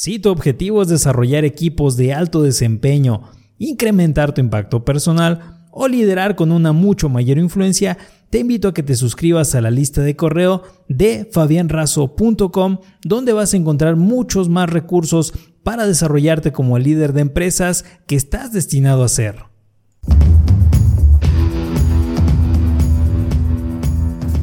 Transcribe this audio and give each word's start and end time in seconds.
Si 0.00 0.20
tu 0.20 0.30
objetivo 0.30 0.80
es 0.80 0.86
desarrollar 0.86 1.44
equipos 1.44 1.96
de 1.96 2.14
alto 2.14 2.40
desempeño, 2.44 3.22
incrementar 3.58 4.32
tu 4.32 4.40
impacto 4.40 4.84
personal 4.84 5.64
o 5.72 5.88
liderar 5.88 6.36
con 6.36 6.52
una 6.52 6.72
mucho 6.72 7.08
mayor 7.08 7.36
influencia, 7.36 7.98
te 8.30 8.38
invito 8.38 8.68
a 8.68 8.74
que 8.74 8.84
te 8.84 8.94
suscribas 8.94 9.56
a 9.56 9.60
la 9.60 9.72
lista 9.72 10.00
de 10.02 10.14
correo 10.14 10.62
de 10.88 11.28
fabianrazo.com 11.32 12.78
donde 13.02 13.32
vas 13.32 13.54
a 13.54 13.56
encontrar 13.56 13.96
muchos 13.96 14.48
más 14.48 14.70
recursos 14.70 15.34
para 15.64 15.84
desarrollarte 15.84 16.52
como 16.52 16.76
el 16.76 16.84
líder 16.84 17.12
de 17.12 17.22
empresas 17.22 17.84
que 18.06 18.14
estás 18.14 18.52
destinado 18.52 19.02
a 19.02 19.08
ser. 19.08 19.46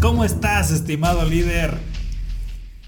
¿Cómo 0.01 0.25
estás, 0.25 0.71
estimado 0.71 1.23
líder? 1.23 1.94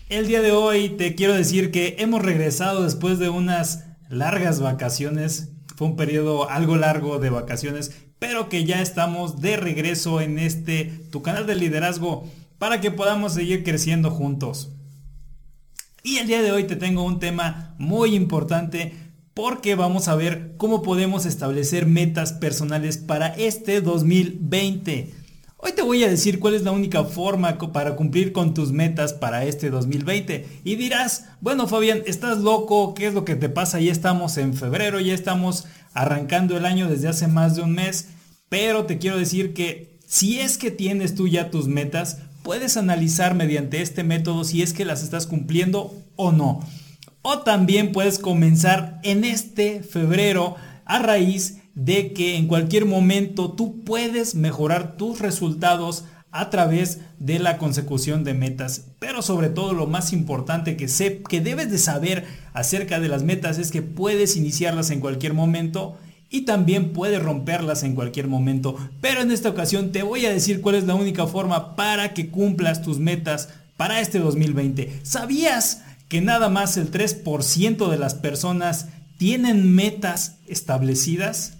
El 0.09 0.25
día 0.27 0.41
de 0.41 0.53
hoy 0.53 0.87
te 0.87 1.15
quiero 1.15 1.33
decir 1.33 1.69
que 1.69 1.97
hemos 1.99 2.21
regresado 2.21 2.83
después 2.83 3.19
de 3.19 3.27
unas 3.27 3.83
largas 4.07 4.61
vacaciones. 4.61 5.51
Fue 5.75 5.85
un 5.85 5.97
periodo 5.97 6.49
algo 6.49 6.77
largo 6.77 7.19
de 7.19 7.29
vacaciones, 7.29 7.91
pero 8.17 8.47
que 8.47 8.63
ya 8.63 8.81
estamos 8.81 9.41
de 9.41 9.57
regreso 9.57 10.21
en 10.21 10.39
este 10.39 10.85
tu 11.11 11.21
canal 11.21 11.45
de 11.45 11.55
liderazgo 11.55 12.25
para 12.57 12.79
que 12.79 12.89
podamos 12.89 13.33
seguir 13.33 13.65
creciendo 13.65 14.09
juntos. 14.09 14.71
Y 16.03 16.19
el 16.19 16.27
día 16.27 16.41
de 16.41 16.53
hoy 16.53 16.63
te 16.63 16.77
tengo 16.77 17.03
un 17.03 17.19
tema 17.19 17.75
muy 17.77 18.15
importante 18.15 18.93
porque 19.33 19.75
vamos 19.75 20.07
a 20.07 20.15
ver 20.15 20.53
cómo 20.55 20.83
podemos 20.83 21.25
establecer 21.25 21.85
metas 21.85 22.31
personales 22.31 22.97
para 22.97 23.27
este 23.27 23.81
2020. 23.81 25.16
Hoy 25.59 25.71
te 25.71 25.81
voy 25.81 26.03
a 26.03 26.07
decir 26.07 26.39
cuál 26.39 26.53
es 26.53 26.61
la 26.61 26.71
única 26.71 27.03
forma 27.03 27.57
para 27.57 27.95
cumplir 27.95 28.31
con 28.31 28.53
tus 28.53 28.71
metas 28.71 29.13
para 29.13 29.43
este 29.43 29.71
2020. 29.71 30.61
Y 30.63 30.75
dirás, 30.75 31.29
bueno 31.41 31.67
Fabián, 31.67 32.03
¿estás 32.05 32.37
loco? 32.37 32.93
¿Qué 32.93 33.07
es 33.07 33.15
lo 33.15 33.25
que 33.25 33.35
te 33.35 33.49
pasa? 33.49 33.79
Ya 33.79 33.91
estamos 33.91 34.37
en 34.37 34.53
febrero, 34.53 34.99
ya 34.99 35.15
estamos 35.15 35.65
arrancando 35.95 36.55
el 36.55 36.65
año 36.67 36.87
desde 36.87 37.07
hace 37.07 37.27
más 37.27 37.55
de 37.55 37.63
un 37.63 37.73
mes. 37.73 38.09
Pero 38.49 38.85
te 38.85 38.99
quiero 38.99 39.17
decir 39.17 39.55
que 39.55 39.97
si 40.05 40.39
es 40.39 40.59
que 40.59 40.69
tienes 40.69 41.15
tú 41.15 41.27
ya 41.27 41.49
tus 41.49 41.67
metas, 41.67 42.19
puedes 42.43 42.77
analizar 42.77 43.33
mediante 43.33 43.81
este 43.81 44.03
método 44.03 44.43
si 44.43 44.61
es 44.61 44.73
que 44.73 44.85
las 44.85 45.01
estás 45.01 45.25
cumpliendo 45.25 45.91
o 46.15 46.31
no. 46.31 46.59
O 47.23 47.39
también 47.39 47.93
puedes 47.93 48.19
comenzar 48.19 48.99
en 49.01 49.25
este 49.25 49.81
febrero 49.81 50.55
a 50.85 50.99
raíz 50.99 51.57
de 51.77 52.11
que 52.11 52.37
en 52.37 52.47
cualquier 52.47 52.85
momento 52.87 53.51
tú 53.51 53.83
puedes 53.83 54.33
mejorar 54.33 54.97
tus 54.97 55.19
resultados 55.19 56.05
a 56.31 56.49
través 56.49 57.01
de 57.19 57.37
la 57.37 57.59
consecución 57.59 58.23
de 58.23 58.33
metas. 58.33 58.85
Pero 58.97 59.21
sobre 59.21 59.49
todo 59.49 59.73
lo 59.73 59.85
más 59.85 60.11
importante 60.11 60.75
que, 60.75 60.87
sé, 60.87 61.21
que 61.21 61.39
debes 61.39 61.69
de 61.69 61.77
saber 61.77 62.25
acerca 62.53 62.99
de 62.99 63.09
las 63.09 63.21
metas 63.21 63.59
es 63.59 63.69
que 63.69 63.83
puedes 63.83 64.37
iniciarlas 64.37 64.89
en 64.89 64.99
cualquier 64.99 65.35
momento 65.35 65.99
y 66.31 66.41
también 66.41 66.93
puedes 66.93 67.21
romperlas 67.21 67.83
en 67.83 67.93
cualquier 67.93 68.27
momento. 68.27 68.75
Pero 68.99 69.21
en 69.21 69.29
esta 69.29 69.49
ocasión 69.49 69.91
te 69.91 70.01
voy 70.01 70.25
a 70.25 70.33
decir 70.33 70.61
cuál 70.61 70.75
es 70.75 70.85
la 70.85 70.95
única 70.95 71.27
forma 71.27 71.75
para 71.75 72.15
que 72.15 72.31
cumplas 72.31 72.81
tus 72.81 72.97
metas 72.97 73.49
para 73.77 74.01
este 74.01 74.17
2020. 74.17 75.01
¿Sabías 75.03 75.83
que 76.09 76.21
nada 76.21 76.49
más 76.49 76.75
el 76.77 76.89
3% 76.89 77.87
de 77.87 77.97
las 77.99 78.15
personas 78.15 78.87
tienen 79.19 79.75
metas 79.75 80.37
establecidas? 80.47 81.53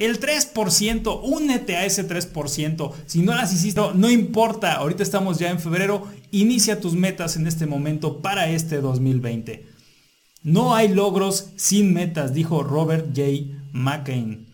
El 0.00 0.18
3%, 0.18 1.20
únete 1.22 1.76
a 1.76 1.84
ese 1.84 2.08
3%. 2.08 2.92
Si 3.04 3.20
no 3.20 3.34
las 3.34 3.52
hiciste, 3.52 3.82
no 3.94 4.10
importa. 4.10 4.72
Ahorita 4.72 5.02
estamos 5.02 5.38
ya 5.38 5.50
en 5.50 5.60
febrero. 5.60 6.06
Inicia 6.30 6.80
tus 6.80 6.94
metas 6.94 7.36
en 7.36 7.46
este 7.46 7.66
momento 7.66 8.22
para 8.22 8.48
este 8.48 8.80
2020. 8.80 9.66
No 10.42 10.74
hay 10.74 10.88
logros 10.88 11.50
sin 11.56 11.92
metas, 11.92 12.32
dijo 12.32 12.62
Robert 12.62 13.08
J. 13.14 13.58
McCain. 13.72 14.46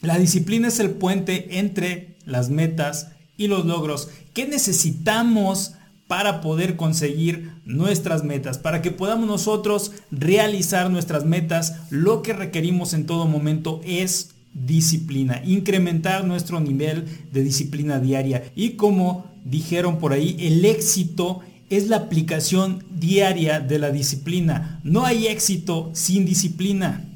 La 0.00 0.18
disciplina 0.18 0.68
es 0.68 0.80
el 0.80 0.92
puente 0.92 1.58
entre 1.58 2.16
las 2.24 2.48
metas 2.48 3.08
y 3.36 3.48
los 3.48 3.66
logros. 3.66 4.08
¿Qué 4.32 4.46
necesitamos 4.46 5.74
para 6.12 6.42
poder 6.42 6.76
conseguir 6.76 7.52
nuestras 7.64 8.22
metas, 8.22 8.58
para 8.58 8.82
que 8.82 8.90
podamos 8.90 9.26
nosotros 9.26 9.92
realizar 10.10 10.90
nuestras 10.90 11.24
metas, 11.24 11.76
lo 11.88 12.20
que 12.20 12.34
requerimos 12.34 12.92
en 12.92 13.06
todo 13.06 13.26
momento 13.26 13.80
es 13.82 14.31
disciplina, 14.54 15.42
incrementar 15.44 16.24
nuestro 16.24 16.60
nivel 16.60 17.06
de 17.32 17.42
disciplina 17.42 17.98
diaria. 17.98 18.44
Y 18.54 18.70
como 18.70 19.26
dijeron 19.44 19.98
por 19.98 20.12
ahí, 20.12 20.36
el 20.40 20.64
éxito 20.64 21.40
es 21.70 21.88
la 21.88 21.96
aplicación 21.96 22.84
diaria 22.90 23.60
de 23.60 23.78
la 23.78 23.90
disciplina. 23.90 24.80
No 24.84 25.04
hay 25.04 25.26
éxito 25.26 25.90
sin 25.94 26.26
disciplina. 26.26 27.08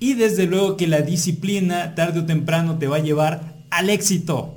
Y 0.00 0.14
desde 0.14 0.46
luego 0.46 0.76
que 0.76 0.86
la 0.86 1.02
disciplina 1.02 1.94
tarde 1.94 2.20
o 2.20 2.26
temprano 2.26 2.78
te 2.78 2.86
va 2.86 2.96
a 2.96 3.02
llevar 3.02 3.56
al 3.70 3.90
éxito. 3.90 4.54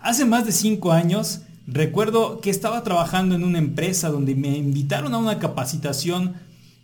Hace 0.00 0.24
más 0.24 0.46
de 0.46 0.52
cinco 0.52 0.92
años 0.92 1.42
Recuerdo 1.72 2.40
que 2.40 2.50
estaba 2.50 2.82
trabajando 2.82 3.36
en 3.36 3.44
una 3.44 3.58
empresa 3.58 4.08
donde 4.08 4.34
me 4.34 4.58
invitaron 4.58 5.14
a 5.14 5.18
una 5.18 5.38
capacitación 5.38 6.34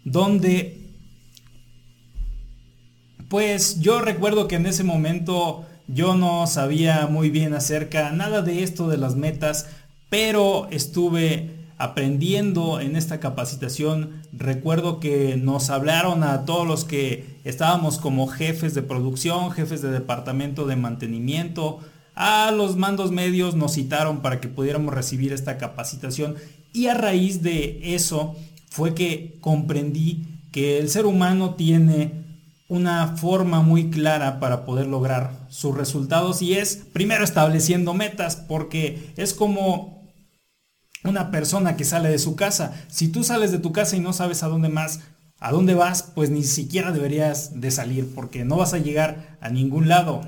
donde 0.05 0.86
pues 3.29 3.81
yo 3.81 4.01
recuerdo 4.01 4.49
que 4.49 4.57
en 4.57 4.67
ese 4.67 4.85
momento 4.85 5.65
yo 5.89 6.15
no 6.15 6.47
sabía 6.47 7.07
muy 7.07 7.31
bien 7.31 7.55
acerca 7.55 8.11
nada 8.11 8.43
de 8.43 8.63
esto 8.63 8.89
de 8.89 8.97
las 8.97 9.17
metas, 9.17 9.69
pero 10.09 10.69
estuve 10.71 11.51
aprendiendo 11.79 12.81
en 12.81 12.97
esta 12.97 13.21
capacitación. 13.21 14.23
Recuerdo 14.33 14.99
que 14.99 15.37
nos 15.37 15.71
hablaron 15.71 16.25
a 16.25 16.45
todos 16.45 16.67
los 16.67 16.85
que 16.85 17.39
estábamos 17.45 17.99
como 17.99 18.27
jefes 18.27 18.75
de 18.75 18.83
producción, 18.83 19.51
jefes 19.51 19.83
de 19.83 19.91
departamento 19.91 20.67
de 20.67 20.77
mantenimiento, 20.77 21.81
a 22.15 22.51
los 22.51 22.77
mandos 22.77 23.13
medios 23.13 23.57
nos 23.57 23.75
citaron 23.75 24.23
para 24.23 24.41
que 24.41 24.49
pudiéramos 24.49 24.95
recibir 24.95 25.35
esta 25.35 25.59
capacitación 25.59 26.37
y 26.73 26.87
a 26.87 26.95
raíz 26.95 27.43
de 27.43 27.95
eso 27.95 28.35
fue 28.71 28.95
que 28.95 29.37
comprendí 29.43 30.25
que 30.51 30.79
el 30.79 30.89
ser 30.89 31.05
humano 31.05 31.57
tiene 31.57 32.26
una 32.69 33.17
forma 33.17 33.63
muy 33.63 33.91
clara 33.91 34.41
para 34.41 34.65
poder 34.65 34.87
lograr 34.87 35.47
sus 35.49 35.77
resultados 35.77 36.43
y 36.43 36.55
es 36.55 36.77
primero 36.93 37.23
estableciendo 37.23 37.95
metas 37.95 38.37
porque 38.37 39.13
es 39.17 39.35
como 39.35 39.97
una 41.05 41.31
persona 41.31 41.77
que 41.77 41.85
sale 41.85 42.09
de 42.09 42.19
su 42.19 42.35
casa. 42.37 42.75
Si 42.89 43.09
tú 43.09 43.23
sales 43.23 43.53
de 43.53 43.59
tu 43.59 43.73
casa 43.73 43.97
y 43.97 44.01
no 44.01 44.13
sabes 44.13 44.43
a 44.43 44.49
dónde 44.49 44.69
más, 44.69 45.01
a 45.39 45.53
dónde 45.53 45.75
vas, 45.75 46.03
pues 46.03 46.31
ni 46.31 46.43
siquiera 46.43 46.93
deberías 46.93 47.61
de 47.61 47.71
salir 47.71 48.13
porque 48.15 48.45
no 48.45 48.57
vas 48.57 48.75
a 48.75 48.79
llegar 48.79 49.39
a 49.41 49.49
ningún 49.49 49.89
lado. 49.89 50.23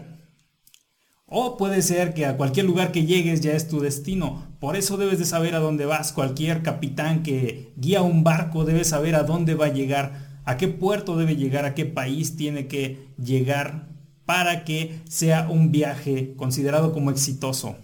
O 1.26 1.58
puede 1.58 1.82
ser 1.82 2.14
que 2.14 2.24
a 2.24 2.36
cualquier 2.36 2.64
lugar 2.64 2.90
que 2.90 3.04
llegues 3.04 3.40
ya 3.40 3.52
es 3.52 3.68
tu 3.68 3.80
destino. 3.80 4.46
Por 4.60 4.76
eso 4.76 4.96
debes 4.96 5.18
de 5.18 5.26
saber 5.26 5.54
a 5.54 5.60
dónde 5.60 5.84
vas. 5.84 6.12
Cualquier 6.12 6.62
capitán 6.62 7.22
que 7.22 7.72
guía 7.76 8.00
un 8.00 8.24
barco 8.24 8.64
debe 8.64 8.84
saber 8.84 9.14
a 9.14 9.24
dónde 9.24 9.54
va 9.54 9.66
a 9.66 9.72
llegar, 9.72 10.27
a 10.48 10.56
qué 10.56 10.66
puerto 10.66 11.18
debe 11.18 11.36
llegar, 11.36 11.66
a 11.66 11.74
qué 11.74 11.84
país 11.84 12.34
tiene 12.34 12.68
que 12.68 13.10
llegar 13.22 13.90
para 14.24 14.64
que 14.64 15.00
sea 15.06 15.46
un 15.50 15.70
viaje 15.70 16.32
considerado 16.38 16.94
como 16.94 17.10
exitoso. 17.10 17.76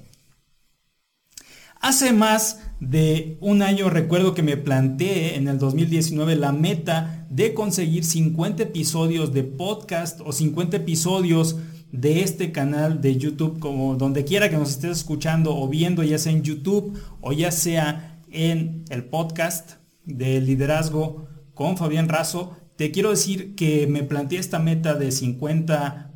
Hace 1.79 2.15
más 2.15 2.63
de 2.81 3.37
un 3.43 3.61
año 3.61 3.91
recuerdo 3.91 4.33
que 4.33 4.43
me 4.43 4.57
planteé 4.57 5.37
en 5.37 5.47
el 5.47 5.59
2019 5.59 6.37
la 6.37 6.53
meta 6.53 7.27
de 7.29 7.53
conseguir 7.53 8.03
50 8.03 8.63
episodios 8.63 9.35
de 9.35 9.43
podcast 9.43 10.23
o 10.25 10.33
50 10.33 10.79
episodios 10.79 11.57
de 11.93 12.23
este 12.23 12.51
canal 12.51 13.03
de 13.03 13.19
YouTube, 13.19 13.59
como 13.59 13.97
donde 13.97 14.25
quiera 14.25 14.49
que 14.49 14.57
nos 14.57 14.71
estés 14.71 14.97
escuchando 15.01 15.55
o 15.55 15.69
viendo, 15.69 16.03
ya 16.03 16.17
sea 16.17 16.33
en 16.33 16.43
YouTube 16.43 16.99
o 17.21 17.35
ya 17.35 17.51
sea 17.51 18.23
en 18.31 18.87
el 18.89 19.05
podcast 19.05 19.73
de 20.07 20.41
liderazgo 20.41 21.34
con 21.55 21.77
Fabián 21.77 22.09
Razo, 22.09 22.57
te 22.77 22.91
quiero 22.91 23.11
decir 23.11 23.55
que 23.55 23.87
me 23.87 24.03
planteé 24.03 24.39
esta 24.39 24.59
meta 24.59 24.95
de 24.95 25.13
50 25.13 26.13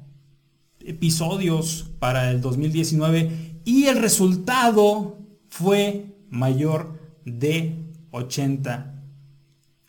episodios 0.81 1.91
para 1.99 2.31
el 2.31 2.41
2019 2.41 3.61
y 3.65 3.85
el 3.85 3.99
resultado 3.99 5.19
fue 5.49 6.17
mayor 6.31 6.99
de 7.25 7.77
80 8.11 9.03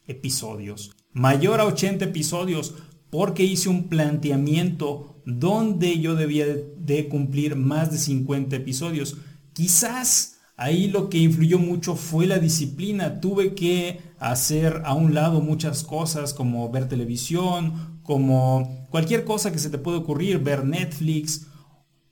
episodios. 0.07 0.91
Mayor 1.13 1.59
a 1.59 1.65
80 1.65 2.05
episodios 2.05 2.75
porque 3.09 3.43
hice 3.43 3.69
un 3.69 3.87
planteamiento 3.89 5.21
donde 5.25 5.99
yo 5.99 6.15
debía 6.15 6.45
de 6.45 7.07
cumplir 7.07 7.55
más 7.55 7.91
de 7.91 7.97
50 7.97 8.55
episodios. 8.55 9.17
Quizás 9.53 10.38
ahí 10.59 10.89
lo 10.89 11.09
que 11.09 11.17
influyó 11.17 11.57
mucho 11.57 11.95
fue 11.95 12.27
la 12.27 12.37
disciplina. 12.37 13.21
Tuve 13.21 13.55
que 13.55 14.01
hacer 14.19 14.81
a 14.85 14.93
un 14.93 15.13
lado 15.13 15.41
muchas 15.41 15.83
cosas 15.83 16.33
como 16.33 16.69
ver 16.69 16.87
televisión, 16.87 18.01
como 18.03 18.85
cualquier 18.89 19.23
cosa 19.23 19.51
que 19.51 19.59
se 19.59 19.69
te 19.69 19.77
puede 19.77 19.97
ocurrir, 19.97 20.39
ver 20.39 20.65
Netflix 20.65 21.47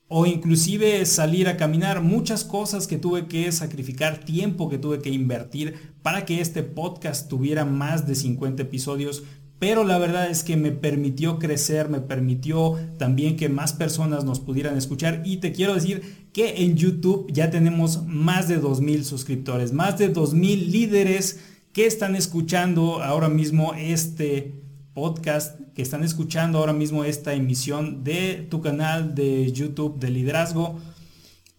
o 0.07 0.25
inclusive 0.25 1.05
salir 1.05 1.49
a 1.49 1.57
caminar. 1.57 2.01
Muchas 2.01 2.45
cosas 2.45 2.87
que 2.87 2.97
tuve 2.97 3.27
que 3.27 3.51
sacrificar, 3.51 4.23
tiempo 4.23 4.69
que 4.69 4.77
tuve 4.77 4.99
que 4.99 5.09
invertir 5.09 5.95
para 6.01 6.23
que 6.23 6.39
este 6.39 6.63
podcast 6.63 7.27
tuviera 7.27 7.65
más 7.65 8.07
de 8.07 8.15
50 8.15 8.63
episodios 8.63 9.23
pero 9.59 9.83
la 9.83 9.97
verdad 9.97 10.29
es 10.29 10.43
que 10.43 10.55
me 10.55 10.71
permitió 10.71 11.39
crecer, 11.39 11.89
me 11.89 11.99
permitió 11.99 12.77
también 12.97 13.35
que 13.35 13.49
más 13.49 13.73
personas 13.73 14.23
nos 14.23 14.39
pudieran 14.39 14.77
escuchar 14.77 15.23
y 15.25 15.37
te 15.37 15.51
quiero 15.51 15.73
decir 15.73 16.26
que 16.37 16.63
en 16.63 16.77
YouTube 16.77 17.25
ya 17.33 17.49
tenemos 17.49 18.05
más 18.05 18.47
de 18.47 18.61
2.000 18.61 19.01
suscriptores, 19.01 19.73
más 19.73 19.97
de 19.97 20.13
2.000 20.13 20.67
líderes 20.67 21.39
que 21.73 21.87
están 21.87 22.15
escuchando 22.15 23.01
ahora 23.01 23.27
mismo 23.27 23.73
este 23.73 24.61
podcast, 24.93 25.59
que 25.73 25.81
están 25.81 26.03
escuchando 26.03 26.59
ahora 26.59 26.73
mismo 26.73 27.03
esta 27.05 27.33
emisión 27.33 28.03
de 28.03 28.45
tu 28.51 28.61
canal 28.61 29.15
de 29.15 29.51
YouTube 29.51 29.97
de 29.97 30.11
liderazgo. 30.11 30.79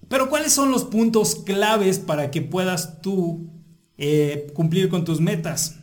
Pero 0.07 0.29
¿cuáles 0.29 0.53
son 0.53 0.71
los 0.71 0.85
puntos 0.85 1.35
claves 1.35 1.99
para 1.99 2.31
que 2.31 2.43
puedas 2.43 3.03
tú 3.03 3.51
eh, 3.97 4.47
cumplir 4.55 4.89
con 4.91 5.05
tus 5.05 5.21
metas? 5.21 5.75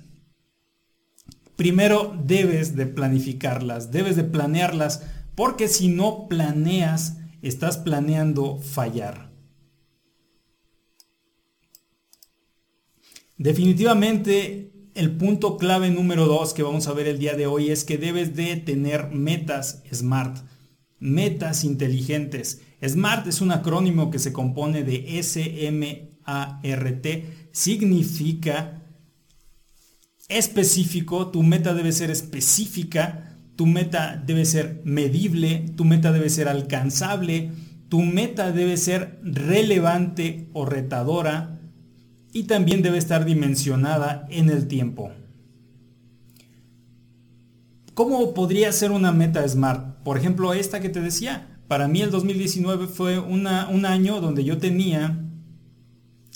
primero 1.58 2.16
debes 2.26 2.78
de 2.78 2.86
planificarlas, 2.86 3.92
debes 3.92 4.16
de 4.16 4.24
planearlas, 4.24 5.04
porque 5.36 5.68
si 5.68 5.88
no 5.88 6.28
planeas, 6.28 7.18
estás 7.48 7.78
planeando 7.78 8.60
fallar. 8.60 9.32
Definitivamente 13.38 14.72
el 14.96 15.16
punto 15.18 15.58
clave 15.58 15.90
número 15.90 16.26
dos 16.26 16.54
que 16.54 16.64
vamos 16.64 16.88
a 16.88 16.94
ver 16.94 17.08
el 17.08 17.20
día 17.20 17.36
de 17.36 17.48
hoy 17.48 17.70
es 17.70 17.84
que 17.84 17.98
debes 17.98 18.36
de 18.36 18.56
tener 18.56 19.12
metas 19.12 19.84
SMART, 19.94 20.38
metas 21.00 21.66
inteligentes. 21.66 22.62
SMART 22.82 23.28
es 23.28 23.42
un 23.42 23.52
acrónimo 23.52 24.10
que 24.10 24.20
se 24.20 24.32
compone 24.32 24.84
de 24.84 25.20
S-M-A-R-T, 25.20 25.90
significa 27.52 28.82
específico, 30.30 31.28
tu 31.28 31.44
meta 31.44 31.74
debe 31.74 31.92
ser 31.92 32.10
específica, 32.10 33.25
tu 33.56 33.66
meta 33.66 34.22
debe 34.26 34.46
ser 34.46 34.82
medible, 34.84 35.66
tu 35.76 35.86
meta 35.86 36.12
debe 36.12 36.30
ser 36.30 36.48
alcanzable, 36.48 37.52
tu 37.90 38.02
meta 38.02 38.52
debe 38.52 38.78
ser 38.78 39.20
relevante 39.24 40.50
o 40.54 40.66
retadora 40.66 41.60
y 42.34 42.44
también 42.44 42.82
debe 42.82 42.98
estar 42.98 43.24
dimensionada 43.24 44.28
en 44.30 44.50
el 44.50 44.68
tiempo. 44.68 45.12
¿Cómo 47.94 48.34
podría 48.34 48.72
ser 48.74 48.92
una 48.92 49.14
meta 49.14 49.48
SMART? 49.48 50.04
Por 50.04 50.18
ejemplo, 50.18 50.54
esta 50.54 50.82
que 50.82 50.90
te 50.90 51.00
decía. 51.00 51.52
Para 51.70 51.88
mí 51.88 52.02
el 52.02 52.12
2019 52.12 52.88
fue 52.88 53.18
un 53.18 53.48
año 53.48 54.22
donde 54.22 54.44
yo 54.44 54.58
tenía 54.58 55.18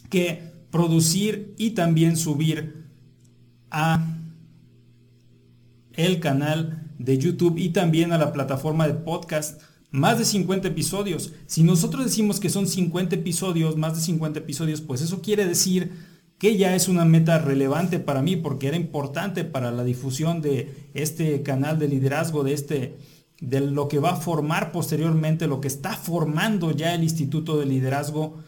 que 0.09 0.53
producir 0.71 1.53
y 1.57 1.71
también 1.71 2.17
subir 2.17 2.85
a 3.69 4.07
el 5.93 6.19
canal 6.19 6.88
de 6.99 7.17
YouTube 7.17 7.57
y 7.57 7.69
también 7.69 8.13
a 8.13 8.19
la 8.19 8.31
plataforma 8.31 8.87
de 8.87 8.93
podcast 8.93 9.59
más 9.89 10.19
de 10.19 10.25
50 10.25 10.67
episodios. 10.67 11.33
Si 11.47 11.63
nosotros 11.63 12.05
decimos 12.05 12.39
que 12.39 12.49
son 12.49 12.67
50 12.67 13.15
episodios, 13.15 13.75
más 13.77 13.95
de 13.95 14.01
50 14.01 14.39
episodios, 14.39 14.81
pues 14.81 15.01
eso 15.01 15.21
quiere 15.21 15.47
decir 15.47 15.91
que 16.37 16.57
ya 16.57 16.75
es 16.75 16.87
una 16.87 17.05
meta 17.05 17.39
relevante 17.39 17.99
para 17.99 18.21
mí 18.21 18.35
porque 18.35 18.67
era 18.67 18.77
importante 18.77 19.43
para 19.43 19.71
la 19.71 19.83
difusión 19.83 20.41
de 20.41 20.89
este 20.93 21.41
canal 21.41 21.79
de 21.79 21.87
liderazgo, 21.87 22.43
de 22.43 22.53
este 22.53 22.97
de 23.41 23.61
lo 23.61 23.87
que 23.87 23.99
va 23.99 24.11
a 24.11 24.15
formar 24.17 24.71
posteriormente, 24.73 25.47
lo 25.47 25.61
que 25.61 25.69
está 25.69 25.93
formando 25.93 26.71
ya 26.71 26.93
el 26.93 27.03
Instituto 27.03 27.57
de 27.57 27.65
Liderazgo 27.65 28.43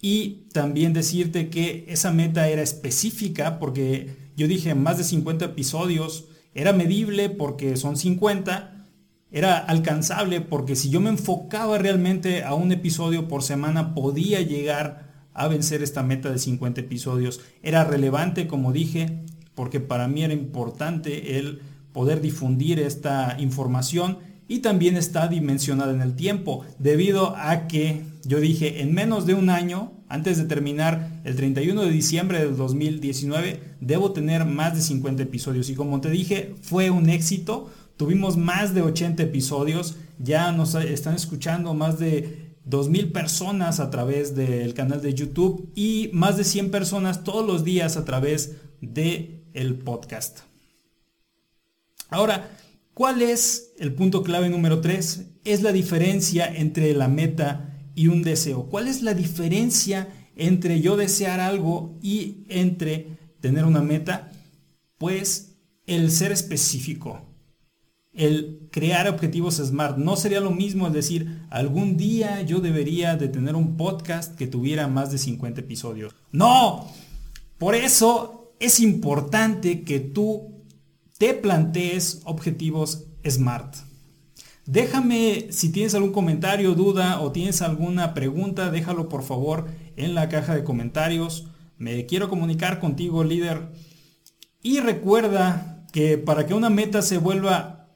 y 0.00 0.46
también 0.52 0.92
decirte 0.92 1.48
que 1.48 1.86
esa 1.88 2.12
meta 2.12 2.48
era 2.48 2.62
específica 2.62 3.58
porque 3.58 4.30
yo 4.36 4.46
dije 4.46 4.74
más 4.74 4.98
de 4.98 5.04
50 5.04 5.46
episodios, 5.46 6.26
era 6.60 6.74
medible 6.74 7.30
porque 7.30 7.76
son 7.76 7.96
50, 7.96 8.84
era 9.32 9.56
alcanzable 9.56 10.42
porque 10.42 10.76
si 10.76 10.90
yo 10.90 11.00
me 11.00 11.08
enfocaba 11.08 11.78
realmente 11.78 12.44
a 12.44 12.54
un 12.54 12.70
episodio 12.70 13.28
por 13.28 13.42
semana 13.42 13.94
podía 13.94 14.42
llegar 14.42 15.08
a 15.32 15.48
vencer 15.48 15.82
esta 15.82 16.02
meta 16.02 16.30
de 16.30 16.38
50 16.38 16.82
episodios. 16.82 17.40
Era 17.62 17.84
relevante, 17.84 18.46
como 18.46 18.72
dije, 18.72 19.22
porque 19.54 19.80
para 19.80 20.06
mí 20.06 20.22
era 20.22 20.34
importante 20.34 21.38
el 21.38 21.62
poder 21.94 22.20
difundir 22.20 22.78
esta 22.78 23.36
información 23.38 24.18
y 24.46 24.58
también 24.58 24.98
está 24.98 25.28
dimensionada 25.28 25.92
en 25.94 26.02
el 26.02 26.14
tiempo, 26.14 26.66
debido 26.78 27.36
a 27.36 27.68
que 27.68 28.02
yo 28.24 28.40
dije 28.40 28.82
en 28.82 28.94
menos 28.94 29.26
de 29.26 29.34
un 29.34 29.50
año 29.50 29.92
antes 30.08 30.38
de 30.38 30.44
terminar 30.44 31.22
el 31.24 31.36
31 31.36 31.82
de 31.82 31.90
diciembre 31.90 32.40
del 32.40 32.56
2019, 32.56 33.76
debo 33.80 34.12
tener 34.12 34.44
más 34.44 34.74
de 34.74 34.82
50 34.82 35.22
episodios. 35.22 35.70
Y 35.70 35.74
como 35.74 36.00
te 36.00 36.10
dije, 36.10 36.56
fue 36.62 36.90
un 36.90 37.08
éxito. 37.08 37.70
Tuvimos 37.96 38.36
más 38.36 38.74
de 38.74 38.82
80 38.82 39.22
episodios. 39.22 39.96
Ya 40.18 40.50
nos 40.50 40.74
están 40.74 41.14
escuchando 41.14 41.74
más 41.74 42.00
de 42.00 42.56
2.000 42.68 43.12
personas 43.12 43.78
a 43.78 43.90
través 43.90 44.34
del 44.34 44.74
canal 44.74 45.00
de 45.00 45.14
YouTube 45.14 45.70
y 45.76 46.10
más 46.12 46.36
de 46.36 46.44
100 46.44 46.72
personas 46.72 47.22
todos 47.22 47.46
los 47.46 47.64
días 47.64 47.96
a 47.96 48.04
través 48.04 48.56
del 48.80 49.44
el 49.54 49.74
podcast. 49.76 50.40
Ahora, 52.08 52.50
¿cuál 52.94 53.22
es 53.22 53.72
el 53.78 53.94
punto 53.94 54.24
clave 54.24 54.48
número 54.48 54.80
3? 54.80 55.26
Es 55.44 55.62
la 55.62 55.72
diferencia 55.72 56.52
entre 56.52 56.92
la 56.94 57.06
meta 57.06 57.69
y 57.94 58.08
un 58.08 58.22
deseo. 58.22 58.64
¿Cuál 58.64 58.88
es 58.88 59.02
la 59.02 59.14
diferencia 59.14 60.08
entre 60.36 60.80
yo 60.80 60.96
desear 60.96 61.40
algo 61.40 61.98
y 62.02 62.44
entre 62.48 63.18
tener 63.40 63.64
una 63.64 63.82
meta? 63.82 64.32
Pues 64.98 65.56
el 65.86 66.10
ser 66.10 66.32
específico, 66.32 67.20
el 68.12 68.68
crear 68.70 69.08
objetivos 69.08 69.56
SMART. 69.56 69.98
No 69.98 70.16
sería 70.16 70.40
lo 70.40 70.50
mismo 70.50 70.90
decir, 70.90 71.42
algún 71.50 71.96
día 71.96 72.42
yo 72.42 72.60
debería 72.60 73.16
de 73.16 73.28
tener 73.28 73.54
un 73.54 73.76
podcast 73.76 74.36
que 74.36 74.46
tuviera 74.46 74.88
más 74.88 75.10
de 75.10 75.18
50 75.18 75.60
episodios. 75.60 76.14
No, 76.32 76.86
por 77.58 77.74
eso 77.74 78.54
es 78.60 78.80
importante 78.80 79.82
que 79.82 80.00
tú 80.00 80.64
te 81.18 81.34
plantees 81.34 82.22
objetivos 82.24 83.06
SMART. 83.28 83.89
Déjame 84.70 85.48
si 85.50 85.72
tienes 85.72 85.96
algún 85.96 86.12
comentario, 86.12 86.76
duda 86.76 87.20
o 87.22 87.32
tienes 87.32 87.60
alguna 87.60 88.14
pregunta, 88.14 88.70
déjalo 88.70 89.08
por 89.08 89.24
favor 89.24 89.66
en 89.96 90.14
la 90.14 90.28
caja 90.28 90.54
de 90.54 90.62
comentarios. 90.62 91.48
Me 91.76 92.06
quiero 92.06 92.28
comunicar 92.28 92.78
contigo, 92.78 93.24
líder. 93.24 93.72
Y 94.62 94.78
recuerda 94.78 95.84
que 95.92 96.18
para 96.18 96.46
que 96.46 96.54
una 96.54 96.70
meta 96.70 97.02
se 97.02 97.18
vuelva 97.18 97.88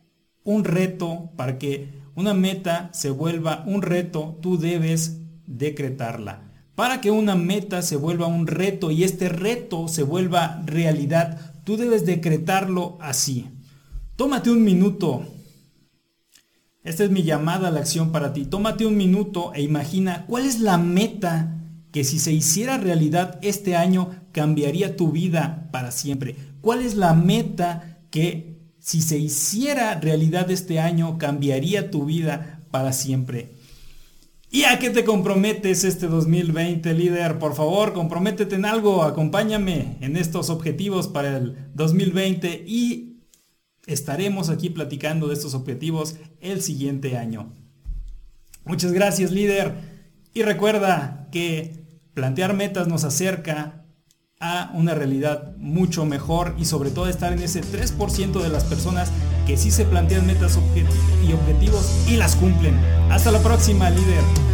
un 0.42 0.64
reto, 0.64 1.30
para 1.36 1.58
que 1.58 2.02
una 2.16 2.34
meta 2.34 2.90
se 2.92 3.10
vuelva 3.10 3.62
un 3.64 3.80
reto, 3.80 4.36
tú 4.42 4.58
debes 4.58 5.20
decretarla. 5.46 6.50
Para 6.74 7.00
que 7.00 7.12
una 7.12 7.36
meta 7.36 7.82
se 7.82 7.94
vuelva 7.94 8.26
un 8.26 8.48
reto 8.48 8.90
y 8.90 9.04
este 9.04 9.28
reto 9.28 9.86
se 9.86 10.02
vuelva 10.02 10.60
realidad, 10.66 11.54
tú 11.62 11.76
debes 11.76 12.04
decretarlo 12.04 12.98
así. 13.00 13.46
Tómate 14.16 14.50
un 14.50 14.64
minuto 14.64 15.33
esta 16.84 17.02
es 17.04 17.10
mi 17.10 17.22
llamada 17.22 17.68
a 17.68 17.70
la 17.70 17.80
acción 17.80 18.12
para 18.12 18.34
ti. 18.34 18.44
Tómate 18.44 18.84
un 18.84 18.96
minuto 18.96 19.52
e 19.54 19.62
imagina 19.62 20.26
cuál 20.26 20.44
es 20.44 20.60
la 20.60 20.76
meta 20.76 21.56
que 21.90 22.04
si 22.04 22.18
se 22.18 22.32
hiciera 22.32 22.76
realidad 22.76 23.38
este 23.40 23.74
año 23.74 24.10
cambiaría 24.32 24.94
tu 24.94 25.10
vida 25.10 25.68
para 25.72 25.90
siempre. 25.90 26.36
¿Cuál 26.60 26.82
es 26.82 26.94
la 26.94 27.14
meta 27.14 28.00
que 28.10 28.58
si 28.80 29.00
se 29.00 29.18
hiciera 29.18 29.98
realidad 29.98 30.50
este 30.50 30.78
año 30.78 31.16
cambiaría 31.16 31.90
tu 31.90 32.04
vida 32.04 32.60
para 32.70 32.92
siempre? 32.92 33.54
¿Y 34.50 34.64
a 34.64 34.78
qué 34.78 34.90
te 34.90 35.04
comprometes 35.04 35.84
este 35.84 36.06
2020, 36.06 36.92
líder? 36.92 37.38
Por 37.38 37.54
favor, 37.54 37.92
comprométete 37.92 38.56
en 38.56 38.66
algo, 38.66 39.02
acompáñame 39.02 39.96
en 40.00 40.16
estos 40.16 40.50
objetivos 40.50 41.08
para 41.08 41.38
el 41.38 41.56
2020 41.74 42.64
y 42.66 43.13
estaremos 43.86 44.50
aquí 44.50 44.70
platicando 44.70 45.28
de 45.28 45.34
estos 45.34 45.54
objetivos 45.54 46.16
el 46.40 46.62
siguiente 46.62 47.16
año. 47.16 47.52
Muchas 48.64 48.92
gracias 48.92 49.30
líder 49.30 49.74
y 50.32 50.42
recuerda 50.42 51.28
que 51.30 51.84
plantear 52.14 52.54
metas 52.54 52.88
nos 52.88 53.04
acerca 53.04 53.84
a 54.40 54.70
una 54.74 54.94
realidad 54.94 55.56
mucho 55.56 56.04
mejor 56.04 56.54
y 56.58 56.64
sobre 56.64 56.90
todo 56.90 57.08
estar 57.08 57.32
en 57.32 57.42
ese 57.42 57.62
3% 57.62 58.42
de 58.42 58.48
las 58.48 58.64
personas 58.64 59.10
que 59.46 59.56
sí 59.56 59.70
se 59.70 59.84
plantean 59.84 60.26
metas 60.26 60.58
y 61.26 61.32
objetivos 61.32 62.06
y 62.08 62.16
las 62.16 62.36
cumplen. 62.36 62.76
Hasta 63.10 63.30
la 63.30 63.40
próxima 63.40 63.90
líder. 63.90 64.53